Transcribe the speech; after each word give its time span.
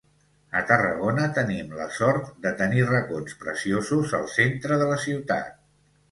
A 0.59 0.61
Tarragona 0.69 1.25
tenim 1.37 1.75
la 1.79 1.85
sort 1.97 2.31
de 2.45 2.53
tenir 2.61 2.85
racons 2.91 3.35
preciosos 3.43 4.15
al 4.21 4.25
centre 4.37 4.79
de 4.83 4.89
la 4.93 4.97
ciutat. 5.05 5.53